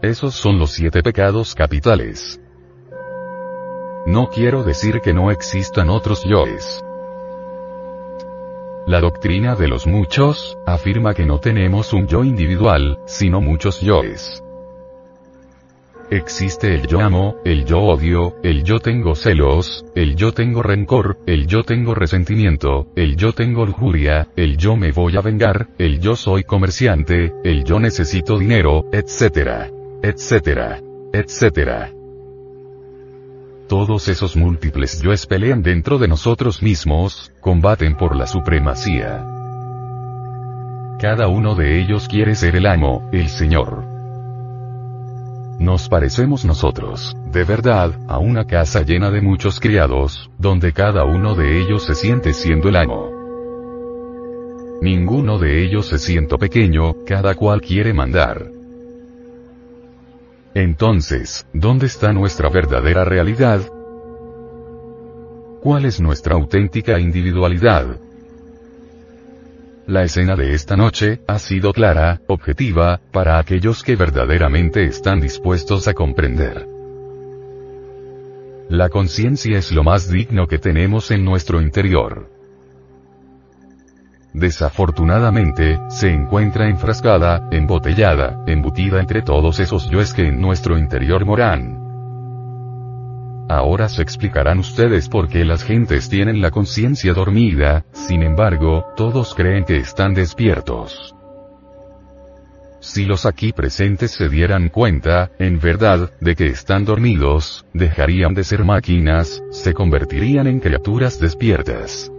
Esos 0.03 0.35
son 0.35 0.59
los 0.59 0.71
siete 0.71 1.03
pecados 1.03 1.55
capitales. 1.55 2.41
No 4.07 4.29
quiero 4.29 4.63
decir 4.63 5.01
que 5.01 5.13
no 5.13 5.31
existan 5.31 5.91
otros 5.91 6.25
yoes. 6.25 6.83
La 8.87 9.01
doctrina 9.01 9.55
de 9.55 9.69
los 9.69 9.87
muchos, 9.87 10.57
afirma 10.67 11.13
que 11.13 11.27
no 11.27 11.39
tenemos 11.39 11.93
un 11.93 12.07
yo 12.07 12.25
individual, 12.25 12.99
sino 13.05 13.41
muchos 13.43 13.81
yoes. 13.81 14.43
Existe 16.11 16.75
el 16.75 16.89
yo 16.89 17.01
amo, 17.01 17.37
el 17.45 17.65
yo 17.65 17.79
odio, 17.79 18.35
el 18.43 18.65
yo 18.65 18.81
tengo 18.81 19.15
celos, 19.15 19.85
el 19.95 20.17
yo 20.17 20.33
tengo 20.33 20.61
rencor, 20.61 21.19
el 21.25 21.47
yo 21.47 21.63
tengo 21.63 21.95
resentimiento, 21.95 22.89
el 22.97 23.15
yo 23.15 23.33
tengo 23.33 23.65
lujuria, 23.65 24.27
el 24.35 24.57
yo 24.57 24.75
me 24.75 24.91
voy 24.91 25.17
a 25.17 25.21
vengar, 25.21 25.69
el 25.79 26.01
yo 26.01 26.17
soy 26.17 26.43
comerciante, 26.43 27.33
el 27.45 27.63
yo 27.63 27.79
necesito 27.79 28.41
dinero, 28.41 28.87
etcétera, 28.91 29.71
etcétera, 30.03 30.81
etcétera. 31.13 31.93
Todos 33.69 34.09
esos 34.09 34.35
múltiples 34.35 35.01
yoes 35.01 35.27
pelean 35.27 35.63
dentro 35.63 35.97
de 35.99 36.09
nosotros 36.09 36.61
mismos, 36.61 37.31
combaten 37.41 37.97
por 37.97 38.17
la 38.17 38.27
supremacía. 38.27 39.25
Cada 40.99 41.29
uno 41.29 41.55
de 41.55 41.81
ellos 41.81 42.09
quiere 42.09 42.35
ser 42.35 42.57
el 42.57 42.67
amo, 42.67 43.09
el 43.13 43.29
Señor. 43.29 43.90
Nos 45.61 45.91
parecemos 45.91 46.47
nosotros, 46.47 47.15
de 47.31 47.45
verdad, 47.45 47.93
a 48.09 48.19
una 48.19 48.47
casa 48.47 48.81
llena 48.81 49.11
de 49.11 49.21
muchos 49.21 49.61
criados, 49.61 50.31
donde 50.39 50.73
cada 50.73 51.05
uno 51.05 51.35
de 51.35 51.61
ellos 51.61 51.85
se 51.85 51.95
siente 51.95 52.33
siendo 52.33 52.71
el 52.71 52.77
amo. 52.77 53.11
Ninguno 54.81 55.39
de 55.39 55.63
ellos 55.63 55.87
se 55.87 55.99
siente 55.99 56.39
pequeño, 56.39 57.05
cada 57.05 57.35
cual 57.35 57.61
quiere 57.61 57.93
mandar. 57.93 58.51
Entonces, 60.55 61.47
¿dónde 61.53 61.89
está 61.89 62.15
nuestra 62.15 62.49
verdadera 62.49 63.05
realidad? 63.05 63.61
¿Cuál 65.61 65.85
es 65.85 66.01
nuestra 66.01 66.37
auténtica 66.37 66.99
individualidad? 66.99 67.99
La 69.91 70.05
escena 70.05 70.37
de 70.37 70.55
esta 70.55 70.77
noche, 70.77 71.21
ha 71.27 71.41
sido 71.41 71.73
clara, 71.73 72.21
objetiva, 72.29 73.01
para 73.11 73.41
aquellos 73.41 73.83
que 73.83 73.97
verdaderamente 73.97 74.85
están 74.85 75.21
dispuestos 75.21 75.89
a 75.89 75.95
comprender. 75.95 76.65
La 78.69 78.89
conciencia 78.89 79.59
es 79.59 79.73
lo 79.73 79.83
más 79.83 80.09
digno 80.09 80.47
que 80.47 80.59
tenemos 80.59 81.11
en 81.11 81.25
nuestro 81.25 81.61
interior. 81.61 82.31
Desafortunadamente, 84.33 85.81
se 85.89 86.15
encuentra 86.15 86.69
enfrascada, 86.69 87.49
embotellada, 87.51 88.45
embutida 88.47 89.01
entre 89.01 89.23
todos 89.23 89.59
esos 89.59 89.91
yoes 89.91 90.15
que 90.15 90.29
en 90.29 90.41
nuestro 90.41 90.79
interior 90.79 91.25
moran. 91.25 91.80
Ahora 93.51 93.89
se 93.89 94.01
explicarán 94.01 94.61
ustedes 94.61 95.09
por 95.09 95.29
qué 95.29 95.45
las 95.45 95.65
gentes 95.65 96.09
tienen 96.09 96.41
la 96.41 96.53
conciencia 96.53 97.13
dormida, 97.15 97.85
sin 97.91 98.23
embargo, 98.23 98.85
todos 98.97 99.35
creen 99.35 99.65
que 99.65 99.77
están 99.77 100.15
despiertos. 100.15 101.17
Si 102.79 103.07
los 103.07 103.27
aquí 103.27 103.51
presentes 103.53 104.13
se 104.13 104.29
dieran 104.29 104.69
cuenta, 104.69 105.33
en 105.41 105.59
verdad, 105.59 106.13
de 106.21 106.37
que 106.37 106.47
están 106.47 106.85
dormidos, 106.85 107.67
dejarían 107.75 108.35
de 108.35 108.45
ser 108.45 108.65
máquinas, 108.65 109.43
se 109.51 109.75
convertirían 109.75 110.47
en 110.47 110.61
criaturas 110.61 111.19
despiertas. 111.19 112.13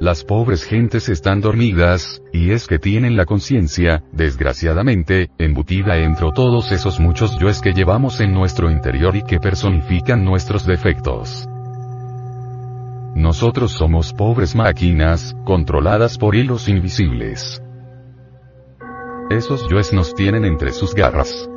Las 0.00 0.22
pobres 0.22 0.62
gentes 0.62 1.08
están 1.08 1.40
dormidas, 1.40 2.22
y 2.32 2.52
es 2.52 2.68
que 2.68 2.78
tienen 2.78 3.16
la 3.16 3.24
conciencia, 3.24 4.04
desgraciadamente, 4.12 5.30
embutida 5.38 5.96
entre 5.96 6.30
todos 6.30 6.70
esos 6.70 7.00
muchos 7.00 7.36
yoes 7.40 7.60
que 7.60 7.72
llevamos 7.72 8.20
en 8.20 8.32
nuestro 8.32 8.70
interior 8.70 9.16
y 9.16 9.22
que 9.22 9.40
personifican 9.40 10.24
nuestros 10.24 10.64
defectos. 10.66 11.48
Nosotros 13.16 13.72
somos 13.72 14.12
pobres 14.12 14.54
máquinas, 14.54 15.34
controladas 15.44 16.16
por 16.16 16.36
hilos 16.36 16.68
invisibles. 16.68 17.60
Esos 19.30 19.68
yoes 19.68 19.92
nos 19.92 20.14
tienen 20.14 20.44
entre 20.44 20.70
sus 20.70 20.94
garras. 20.94 21.50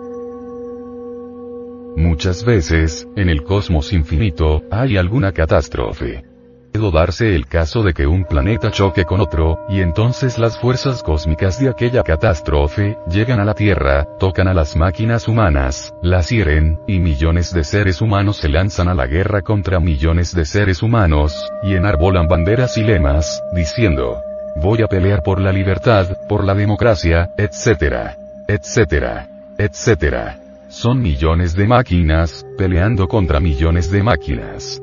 Muchas 1.96 2.44
veces, 2.44 3.08
en 3.16 3.30
el 3.30 3.44
cosmos 3.44 3.94
infinito, 3.94 4.64
hay 4.72 4.98
alguna 4.98 5.32
catástrofe 5.32 6.31
puede 6.72 6.92
darse 6.92 7.36
el 7.36 7.48
caso 7.48 7.84
de 7.84 7.94
que 7.94 8.08
un 8.08 8.24
planeta 8.24 8.72
choque 8.72 9.06
con 9.06 9.20
otro, 9.22 9.66
y 9.70 9.82
entonces 9.82 10.38
las 10.38 10.58
fuerzas 10.58 11.04
cósmicas 11.04 11.60
de 11.60 11.70
aquella 11.70 12.04
catástrofe, 12.04 12.98
llegan 13.08 13.40
a 13.40 13.46
la 13.46 13.54
Tierra, 13.54 14.06
tocan 14.20 14.48
a 14.48 14.54
las 14.54 14.76
máquinas 14.76 15.28
humanas, 15.28 15.94
las 16.02 16.30
hieren, 16.30 16.80
y 16.88 17.00
millones 17.00 17.54
de 17.54 17.64
seres 17.64 18.02
humanos 18.02 18.38
se 18.38 18.50
lanzan 18.50 18.88
a 18.88 18.94
la 18.94 19.08
guerra 19.08 19.42
contra 19.42 19.80
millones 19.80 20.34
de 20.34 20.46
seres 20.46 20.82
humanos, 20.82 21.52
y 21.64 21.76
enarbolan 21.76 22.28
banderas 22.28 22.78
y 22.78 22.84
lemas, 22.84 23.42
diciendo, 23.54 24.22
voy 24.56 24.82
a 24.82 24.88
pelear 24.88 25.24
por 25.24 25.40
la 25.40 25.52
libertad, 25.52 26.08
por 26.28 26.44
la 26.44 26.54
democracia, 26.54 27.32
etcétera, 27.38 28.18
etcétera, 28.48 29.28
etcétera. 29.58 30.38
Son 30.70 31.02
millones 31.02 31.54
de 31.54 31.68
máquinas, 31.68 32.46
peleando 32.58 33.08
contra 33.08 33.42
millones 33.42 33.92
de 33.92 34.04
máquinas 34.04 34.82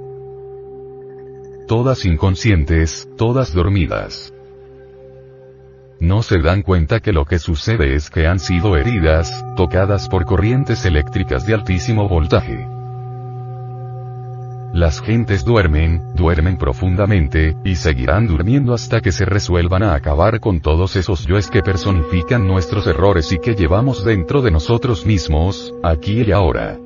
todas 1.68 2.06
inconscientes, 2.06 3.08
todas 3.16 3.52
dormidas. 3.52 4.32
no 6.00 6.22
se 6.22 6.38
dan 6.38 6.62
cuenta 6.62 7.00
que 7.00 7.12
lo 7.12 7.24
que 7.24 7.38
sucede 7.38 7.94
es 7.94 8.08
que 8.08 8.26
han 8.26 8.38
sido 8.38 8.76
heridas, 8.76 9.44
tocadas 9.56 10.08
por 10.08 10.24
corrientes 10.24 10.84
eléctricas 10.86 11.44
de 11.44 11.54
altísimo 11.54 12.08
voltaje. 12.08 12.66
Las 14.72 15.02
gentes 15.02 15.44
duermen, 15.44 16.02
duermen 16.14 16.56
profundamente, 16.56 17.56
y 17.64 17.74
seguirán 17.74 18.28
durmiendo 18.28 18.72
hasta 18.72 19.00
que 19.00 19.12
se 19.12 19.24
resuelvan 19.24 19.82
a 19.82 19.94
acabar 19.94 20.40
con 20.40 20.60
todos 20.60 20.96
esos 20.96 21.26
yoes 21.26 21.50
que 21.50 21.62
personifican 21.62 22.46
nuestros 22.46 22.86
errores 22.86 23.30
y 23.32 23.38
que 23.40 23.54
llevamos 23.54 24.04
dentro 24.04 24.40
de 24.40 24.52
nosotros 24.52 25.04
mismos, 25.04 25.74
aquí 25.82 26.22
y 26.22 26.32
ahora. 26.32 26.78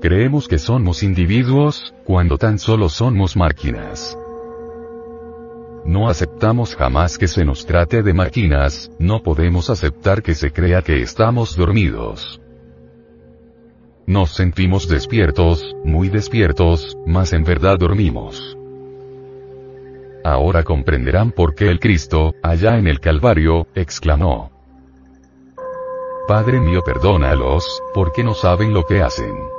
Creemos 0.00 0.46
que 0.46 0.58
somos 0.58 1.02
individuos, 1.02 1.94
cuando 2.04 2.36
tan 2.36 2.58
solo 2.58 2.90
somos 2.90 3.34
máquinas. 3.34 4.16
No 5.86 6.08
aceptamos 6.08 6.76
jamás 6.76 7.16
que 7.16 7.28
se 7.28 7.44
nos 7.44 7.64
trate 7.64 8.02
de 8.02 8.12
máquinas, 8.12 8.90
no 8.98 9.22
podemos 9.22 9.70
aceptar 9.70 10.22
que 10.22 10.34
se 10.34 10.52
crea 10.52 10.82
que 10.82 11.00
estamos 11.00 11.56
dormidos. 11.56 12.40
Nos 14.06 14.34
sentimos 14.34 14.86
despiertos, 14.86 15.74
muy 15.82 16.10
despiertos, 16.10 16.98
mas 17.06 17.32
en 17.32 17.44
verdad 17.44 17.78
dormimos. 17.78 18.58
Ahora 20.24 20.62
comprenderán 20.62 21.32
por 21.32 21.54
qué 21.54 21.68
el 21.68 21.80
Cristo, 21.80 22.34
allá 22.42 22.78
en 22.78 22.86
el 22.86 23.00
Calvario, 23.00 23.66
exclamó. 23.74 24.50
Padre 26.28 26.60
mío 26.60 26.82
perdónalos, 26.84 27.82
porque 27.94 28.24
no 28.24 28.34
saben 28.34 28.74
lo 28.74 28.84
que 28.84 29.00
hacen. 29.00 29.56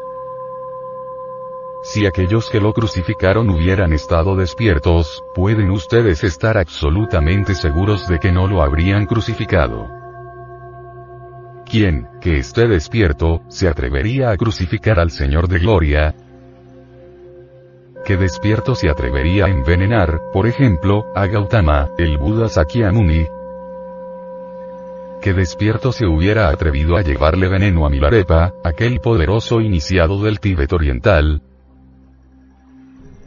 Si 1.89 2.06
aquellos 2.06 2.50
que 2.50 2.60
lo 2.60 2.74
crucificaron 2.74 3.50
hubieran 3.50 3.94
estado 3.94 4.36
despiertos, 4.36 5.24
pueden 5.34 5.72
ustedes 5.72 6.22
estar 6.25 6.58
absolutamente 6.58 7.56
seguros 7.56 8.10
de 8.10 8.20
que 8.20 8.29
no 8.29 8.46
lo 8.46 8.62
habrían 8.62 9.06
crucificado. 9.06 9.88
¿Quién, 11.65 12.10
que 12.20 12.39
esté 12.39 12.67
despierto, 12.67 13.41
se 13.48 13.70
atrevería 13.70 14.32
a 14.32 14.38
crucificar 14.38 15.00
al 15.00 15.12
Señor 15.12 15.48
de 15.48 15.60
Gloria? 15.60 16.13
¿Qué 18.03 18.17
despierto 18.17 18.75
se 18.75 18.89
atrevería 18.89 19.46
a 19.46 19.50
envenenar, 19.50 20.20
por 20.34 20.46
ejemplo, 20.46 21.06
a 21.15 21.25
Gautama, 21.27 21.91
el 21.98 22.17
Buda 22.17 22.50
Sakyamuni? 22.50 23.27
¿Qué 25.22 25.34
despierto 25.34 25.94
se 25.94 26.06
hubiera 26.06 26.50
atrevido 26.50 26.98
a 26.98 27.01
llevarle 27.01 27.48
veneno 27.48 27.86
a 27.86 27.89
Milarepa, 27.89 28.53
aquel 28.65 29.00
poderoso 29.00 29.62
iniciado 29.62 30.22
del 30.22 30.41
Tíbet 30.41 30.74
oriental? 30.74 31.41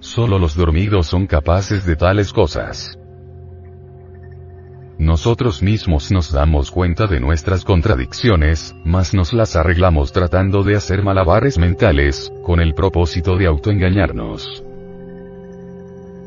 Solo 0.01 0.39
los 0.39 0.57
dormidos 0.57 1.07
son 1.07 1.27
capaces 1.27 1.85
de 1.85 1.95
tales 1.95 2.33
cosas. 2.33 2.99
Nosotros 4.99 5.63
mismos 5.63 6.11
nos 6.11 6.33
damos 6.33 6.71
cuenta 6.71 7.07
de 7.07 7.21
nuestras 7.21 7.65
contradicciones, 7.65 8.75
mas 8.85 9.15
nos 9.15 9.33
las 9.33 9.57
arreglamos 9.57 10.13
tratando 10.13 10.63
de 10.63 10.77
hacer 10.77 11.03
malabares 11.03 11.59
mentales, 11.59 12.33
con 12.43 12.61
el 12.61 12.75
propósito 12.75 13.37
de 13.37 13.47
autoengañarnos. 13.47 14.63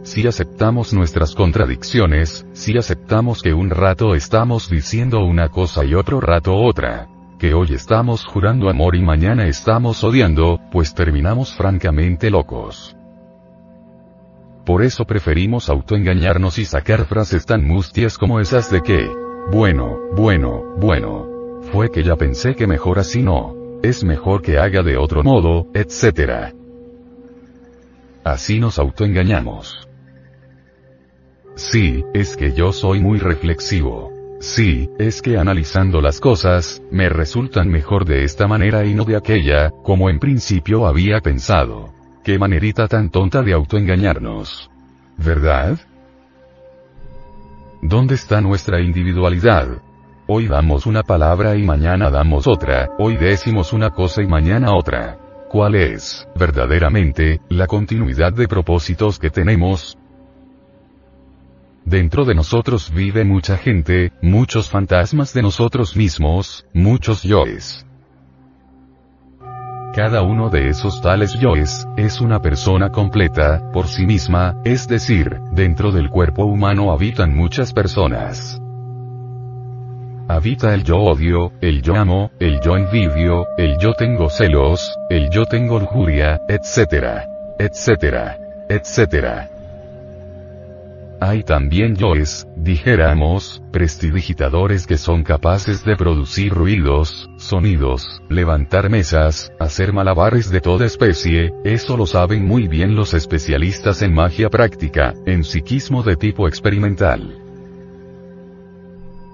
Si 0.03 0.27
aceptamos 0.27 0.93
nuestras 0.93 1.33
contradicciones, 1.33 2.45
si 2.53 2.77
aceptamos 2.77 3.41
que 3.41 3.53
un 3.53 3.69
rato 3.69 4.15
estamos 4.15 4.69
diciendo 4.69 5.23
una 5.23 5.49
cosa 5.49 5.83
y 5.85 5.95
otro 5.95 6.19
rato 6.19 6.55
otra, 6.55 7.07
que 7.39 7.53
hoy 7.53 7.73
estamos 7.73 8.25
jurando 8.25 8.69
amor 8.69 8.95
y 8.95 9.01
mañana 9.01 9.47
estamos 9.47 10.03
odiando, 10.03 10.59
pues 10.71 10.93
terminamos 10.93 11.53
francamente 11.53 12.29
locos. 12.29 12.95
Por 14.65 14.81
eso 14.81 15.05
preferimos 15.05 15.69
autoengañarnos 15.69 16.57
y 16.57 16.65
sacar 16.65 17.05
frases 17.05 17.45
tan 17.45 17.67
mustias 17.67 18.17
como 18.17 18.39
esas 18.39 18.71
de 18.71 18.81
que, 18.81 19.09
bueno, 19.51 19.99
bueno, 20.15 20.63
bueno. 20.77 21.27
Fue 21.71 21.89
que 21.89 22.03
ya 22.03 22.15
pensé 22.15 22.55
que 22.55 22.67
mejor 22.67 22.99
así 22.99 23.21
no. 23.21 23.55
Es 23.83 24.03
mejor 24.03 24.41
que 24.41 24.57
haga 24.57 24.81
de 24.81 24.95
otro 24.97 25.23
modo, 25.23 25.67
etc. 25.73 26.53
Así 28.23 28.59
nos 28.59 28.79
autoengañamos. 28.79 29.87
Sí, 31.55 32.05
es 32.13 32.37
que 32.37 32.53
yo 32.53 32.71
soy 32.71 33.01
muy 33.01 33.19
reflexivo. 33.19 34.11
Sí, 34.39 34.89
es 34.97 35.21
que 35.21 35.37
analizando 35.37 36.01
las 36.01 36.19
cosas, 36.19 36.81
me 36.89 37.09
resultan 37.09 37.69
mejor 37.69 38.05
de 38.05 38.23
esta 38.23 38.47
manera 38.47 38.85
y 38.85 38.93
no 38.93 39.03
de 39.03 39.17
aquella, 39.17 39.71
como 39.83 40.09
en 40.09 40.19
principio 40.19 40.85
había 40.87 41.19
pensado. 41.19 41.93
Qué 42.23 42.39
manerita 42.39 42.87
tan 42.87 43.09
tonta 43.09 43.41
de 43.41 43.51
autoengañarnos. 43.51 44.69
¿Verdad? 45.17 45.77
¿Dónde 47.81 48.15
está 48.15 48.39
nuestra 48.39 48.79
individualidad? 48.79 49.67
Hoy 50.25 50.47
damos 50.47 50.85
una 50.85 51.03
palabra 51.03 51.57
y 51.57 51.63
mañana 51.63 52.09
damos 52.09 52.47
otra, 52.47 52.91
hoy 52.97 53.17
decimos 53.17 53.73
una 53.73 53.89
cosa 53.89 54.21
y 54.21 54.27
mañana 54.27 54.73
otra. 54.73 55.17
¿Cuál 55.49 55.75
es, 55.75 56.25
verdaderamente, 56.39 57.41
la 57.49 57.67
continuidad 57.67 58.31
de 58.31 58.47
propósitos 58.47 59.19
que 59.19 59.29
tenemos? 59.29 59.97
Dentro 61.83 62.23
de 62.23 62.35
nosotros 62.35 62.89
vive 62.89 63.25
mucha 63.25 63.57
gente, 63.57 64.13
muchos 64.21 64.69
fantasmas 64.69 65.33
de 65.33 65.41
nosotros 65.41 65.97
mismos, 65.97 66.65
muchos 66.73 67.21
yoes. 67.23 67.85
Cada 69.93 70.23
uno 70.23 70.49
de 70.49 70.69
esos 70.69 71.01
tales 71.01 71.35
yoes, 71.39 71.87
es 71.97 72.19
una 72.19 72.39
persona 72.39 72.89
completa, 72.89 73.61
por 73.71 73.87
sí 73.87 74.07
misma, 74.07 74.55
es 74.63 74.87
decir, 74.87 75.39
dentro 75.51 75.91
del 75.91 76.09
cuerpo 76.09 76.45
humano 76.45 76.91
habitan 76.91 77.35
muchas 77.35 77.73
personas. 77.73 78.59
Habita 80.27 80.73
el 80.73 80.83
yo 80.83 80.97
odio, 80.97 81.51
el 81.61 81.83
yo 81.83 81.95
amo, 81.95 82.31
el 82.39 82.59
yo 82.59 82.75
envidio, 82.75 83.45
el 83.55 83.77
yo 83.77 83.93
tengo 83.93 84.31
celos, 84.31 84.97
el 85.11 85.29
yo 85.29 85.45
tengo 85.45 85.79
lujuria, 85.79 86.41
etc. 86.49 87.27
etc. 87.59 88.39
etc. 88.69 89.52
Hay 91.25 91.41
también 91.43 91.95
yoes, 91.95 92.45
dijéramos, 92.57 93.63
prestidigitadores 93.71 94.85
que 94.85 94.97
son 94.97 95.23
capaces 95.23 95.85
de 95.85 95.95
producir 95.95 96.53
ruidos, 96.53 97.29
sonidos, 97.37 98.21
levantar 98.27 98.89
mesas, 98.89 99.49
hacer 99.57 99.93
malabares 99.93 100.49
de 100.49 100.59
toda 100.59 100.85
especie, 100.85 101.53
eso 101.63 101.95
lo 101.95 102.07
saben 102.07 102.45
muy 102.45 102.67
bien 102.67 102.97
los 102.97 103.13
especialistas 103.13 104.01
en 104.01 104.13
magia 104.13 104.49
práctica, 104.49 105.13
en 105.25 105.45
psiquismo 105.45 106.03
de 106.03 106.17
tipo 106.17 106.45
experimental. 106.49 107.42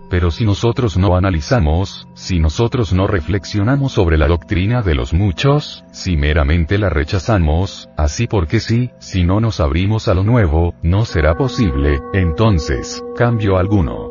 Pero 0.10 0.32
si 0.32 0.44
nosotros 0.44 0.98
no 0.98 1.16
analizamos, 1.16 2.08
si 2.16 2.40
nosotros 2.40 2.94
no 2.94 3.06
reflexionamos 3.06 3.92
sobre 3.92 4.18
la 4.18 4.28
doctrina 4.28 4.82
de 4.82 4.96
los 4.96 5.14
muchos, 5.14 5.84
si 5.92 6.18
meramente 6.18 6.80
la 6.80 6.90
rechazamos, 6.90 7.90
así 7.96 8.26
porque 8.26 8.60
sí, 8.60 8.90
si 9.00 9.24
no 9.24 9.40
nos 9.40 9.60
abrimos 9.60 10.08
a 10.08 10.16
lo 10.16 10.24
nuevo, 10.24 10.74
no 10.82 11.06
será 11.06 11.36
posible, 11.36 12.00
entonces, 12.14 13.04
cambio 13.16 13.58
alguno. 13.58 14.10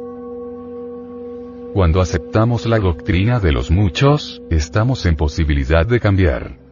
Cuando 1.75 2.01
aceptamos 2.01 2.67
la 2.67 2.79
doctrina 2.79 3.41
de 3.41 3.53
los 3.53 3.71
muchos, 3.71 4.41
estamos 4.51 5.05
en 5.05 5.17
posibilidad 5.17 5.85
de 5.85 6.01
cambiar. 6.01 6.67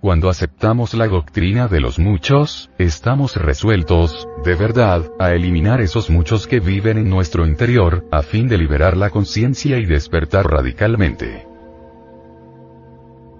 Cuando 0.00 0.28
aceptamos 0.28 0.94
la 0.94 1.08
doctrina 1.08 1.66
de 1.66 1.80
los 1.80 1.98
muchos, 1.98 2.70
estamos 2.78 3.34
resueltos, 3.34 4.28
de 4.44 4.54
verdad, 4.54 5.10
a 5.18 5.32
eliminar 5.32 5.80
esos 5.80 6.08
muchos 6.08 6.46
que 6.46 6.60
viven 6.60 6.98
en 6.98 7.10
nuestro 7.10 7.44
interior, 7.44 8.06
a 8.12 8.22
fin 8.22 8.46
de 8.46 8.58
liberar 8.58 8.96
la 8.96 9.10
conciencia 9.10 9.76
y 9.78 9.86
despertar 9.86 10.46
radicalmente. 10.46 11.48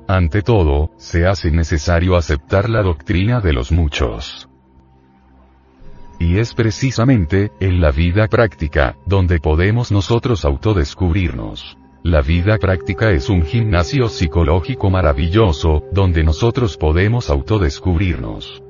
Ante 0.08 0.42
todo, 0.42 0.90
se 0.96 1.26
hace 1.26 1.52
necesario 1.52 2.16
aceptar 2.16 2.68
la 2.68 2.82
doctrina 2.82 3.40
de 3.40 3.52
los 3.52 3.70
muchos. 3.70 4.48
Y 6.18 6.38
es 6.38 6.54
precisamente, 6.54 7.52
en 7.60 7.80
la 7.80 7.92
vida 7.92 8.26
práctica, 8.26 8.96
donde 9.06 9.38
podemos 9.38 9.92
nosotros 9.92 10.44
autodescubrirnos. 10.44 11.78
La 12.08 12.22
vida 12.22 12.56
práctica 12.56 13.10
es 13.10 13.28
un 13.28 13.42
gimnasio 13.42 14.08
psicológico 14.08 14.88
maravilloso, 14.88 15.84
donde 15.92 16.24
nosotros 16.24 16.78
podemos 16.78 17.28
autodescubrirnos. 17.28 18.62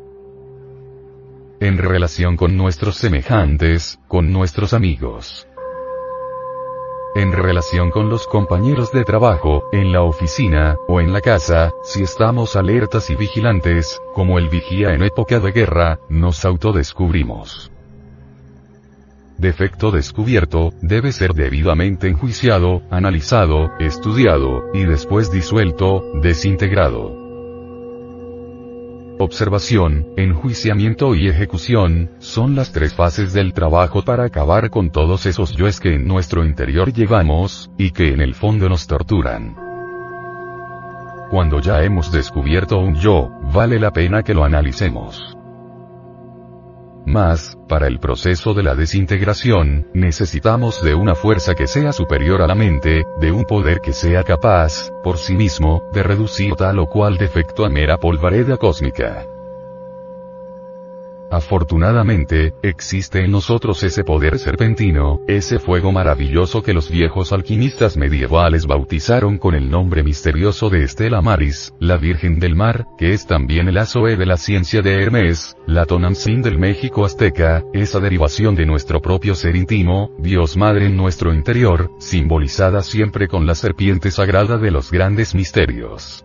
En 1.60 1.78
relación 1.78 2.36
con 2.36 2.56
nuestros 2.56 2.96
semejantes, 2.96 4.00
con 4.08 4.32
nuestros 4.32 4.72
amigos. 4.72 5.46
En 7.14 7.30
relación 7.30 7.92
con 7.92 8.08
los 8.08 8.26
compañeros 8.26 8.90
de 8.90 9.04
trabajo, 9.04 9.68
en 9.70 9.92
la 9.92 10.02
oficina, 10.02 10.76
o 10.88 11.00
en 11.00 11.12
la 11.12 11.20
casa, 11.20 11.70
si 11.84 12.02
estamos 12.02 12.56
alertas 12.56 13.08
y 13.08 13.14
vigilantes, 13.14 14.02
como 14.14 14.40
el 14.40 14.48
vigía 14.48 14.94
en 14.94 15.04
época 15.04 15.38
de 15.38 15.52
guerra, 15.52 16.00
nos 16.08 16.44
autodescubrimos 16.44 17.70
defecto 19.38 19.90
descubierto, 19.90 20.72
debe 20.82 21.12
ser 21.12 21.32
debidamente 21.32 22.08
enjuiciado, 22.08 22.82
analizado, 22.90 23.70
estudiado, 23.78 24.64
y 24.74 24.84
después 24.84 25.30
disuelto, 25.30 26.02
desintegrado. 26.20 27.16
observación, 29.20 30.06
enjuiciamiento 30.16 31.16
y 31.16 31.28
ejecución, 31.28 32.10
son 32.18 32.54
las 32.54 32.70
tres 32.70 32.94
fases 32.94 33.32
del 33.32 33.52
trabajo 33.52 34.02
para 34.02 34.24
acabar 34.24 34.70
con 34.70 34.90
todos 34.90 35.26
esos 35.26 35.56
yoes 35.56 35.80
que 35.80 35.94
en 35.94 36.06
nuestro 36.06 36.44
interior 36.44 36.92
llevamos, 36.92 37.68
y 37.76 37.90
que 37.90 38.12
en 38.12 38.20
el 38.20 38.34
fondo 38.34 38.68
nos 38.68 38.86
torturan. 38.86 39.56
Cuando 41.30 41.60
ya 41.60 41.82
hemos 41.82 42.10
descubierto 42.10 42.78
un 42.78 42.94
yo, 42.94 43.30
vale 43.52 43.78
la 43.78 43.92
pena 43.92 44.22
que 44.22 44.34
lo 44.34 44.44
analicemos. 44.44 45.37
Más, 47.08 47.56
para 47.68 47.86
el 47.86 48.00
proceso 48.00 48.52
de 48.52 48.62
la 48.62 48.74
desintegración, 48.74 49.86
necesitamos 49.94 50.82
de 50.82 50.94
una 50.94 51.14
fuerza 51.14 51.54
que 51.54 51.66
sea 51.66 51.94
superior 51.94 52.42
a 52.42 52.46
la 52.46 52.54
mente, 52.54 53.06
de 53.18 53.32
un 53.32 53.44
poder 53.44 53.80
que 53.80 53.94
sea 53.94 54.24
capaz, 54.24 54.90
por 55.02 55.16
sí 55.16 55.34
mismo, 55.34 55.88
de 55.94 56.02
reducir 56.02 56.54
tal 56.54 56.78
o 56.78 56.86
cual 56.86 57.16
defecto 57.16 57.64
a 57.64 57.70
mera 57.70 57.96
polvareda 57.96 58.58
cósmica. 58.58 59.26
Afortunadamente, 61.30 62.54
existe 62.62 63.22
en 63.22 63.32
nosotros 63.32 63.82
ese 63.82 64.02
poder 64.02 64.38
serpentino, 64.38 65.20
ese 65.28 65.58
fuego 65.58 65.92
maravilloso 65.92 66.62
que 66.62 66.72
los 66.72 66.90
viejos 66.90 67.32
alquimistas 67.32 67.96
medievales 67.98 68.66
bautizaron 68.66 69.36
con 69.38 69.54
el 69.54 69.70
nombre 69.70 70.02
misterioso 70.02 70.70
de 70.70 70.84
Estela 70.84 71.20
Maris, 71.20 71.74
la 71.80 71.98
Virgen 71.98 72.38
del 72.38 72.54
Mar, 72.54 72.86
que 72.96 73.12
es 73.12 73.26
también 73.26 73.68
el 73.68 73.76
Azoe 73.76 74.16
de 74.16 74.26
la 74.26 74.38
ciencia 74.38 74.80
de 74.80 75.02
Hermes, 75.02 75.56
la 75.66 75.84
Tonantzin 75.84 76.40
del 76.40 76.58
México 76.58 77.04
azteca, 77.04 77.62
esa 77.74 78.00
derivación 78.00 78.54
de 78.54 78.64
nuestro 78.64 79.02
propio 79.02 79.34
ser 79.34 79.54
íntimo, 79.54 80.10
Dios 80.18 80.56
Madre 80.56 80.86
en 80.86 80.96
nuestro 80.96 81.34
interior, 81.34 81.90
simbolizada 81.98 82.82
siempre 82.82 83.28
con 83.28 83.46
la 83.46 83.54
serpiente 83.54 84.10
sagrada 84.10 84.56
de 84.56 84.70
los 84.70 84.90
grandes 84.90 85.34
misterios. 85.34 86.24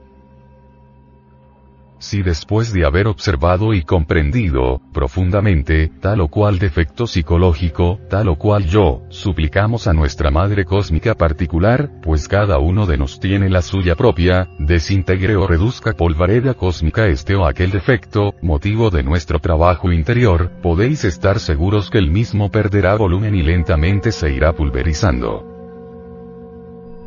Si 2.03 2.21
después 2.21 2.73
de 2.73 2.85
haber 2.85 3.07
observado 3.07 3.73
y 3.73 3.83
comprendido, 3.83 4.81
profundamente, 4.91 5.89
tal 6.01 6.19
o 6.19 6.27
cual 6.27 6.59
defecto 6.59 7.07
psicológico, 7.07 7.97
tal 8.09 8.27
o 8.27 8.35
cual 8.35 8.65
yo, 8.65 9.03
suplicamos 9.07 9.87
a 9.87 9.93
nuestra 9.93 10.29
Madre 10.29 10.65
Cósmica 10.65 11.15
particular, 11.15 11.89
pues 12.01 12.27
cada 12.27 12.59
uno 12.59 12.85
de 12.87 12.97
nos 12.97 13.21
tiene 13.21 13.49
la 13.49 13.61
suya 13.61 13.95
propia, 13.95 14.49
desintegre 14.59 15.37
o 15.37 15.47
reduzca 15.47 15.93
polvareda 15.93 16.55
cósmica 16.55 17.07
este 17.07 17.35
o 17.35 17.45
aquel 17.45 17.71
defecto, 17.71 18.35
motivo 18.41 18.89
de 18.89 19.01
nuestro 19.01 19.39
trabajo 19.39 19.93
interior, 19.93 20.51
podéis 20.61 21.05
estar 21.05 21.39
seguros 21.39 21.89
que 21.89 21.99
el 21.99 22.11
mismo 22.11 22.51
perderá 22.51 22.95
volumen 22.97 23.33
y 23.33 23.43
lentamente 23.43 24.11
se 24.11 24.29
irá 24.29 24.51
pulverizando. 24.51 25.52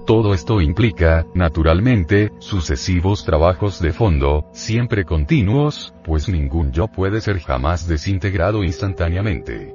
Todo 0.06 0.34
esto 0.34 0.60
implica, 0.60 1.26
naturalmente, 1.34 2.30
sucesivos 2.38 3.24
trabajos 3.24 3.80
de 3.80 3.92
fondo, 3.92 4.48
siempre 4.52 5.04
continuos, 5.04 5.94
pues 6.04 6.28
ningún 6.28 6.70
yo 6.70 6.86
puede 6.86 7.20
ser 7.20 7.40
jamás 7.40 7.88
desintegrado 7.88 8.62
instantáneamente. 8.62 9.74